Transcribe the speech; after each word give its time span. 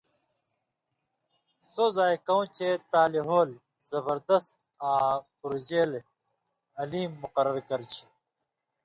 (سو 1.71 1.85
زائ 1.95 2.15
کؤں 2.27 2.43
چے) 2.55 2.69
تالی 2.91 3.21
ہولے 3.27 3.57
(زبردست) 3.91 4.51
آں 4.89 5.11
پورژېلے 5.37 6.01
(علیم) 6.81 7.11
مقرر 7.21 7.57
کرچھی۔ 7.67 8.05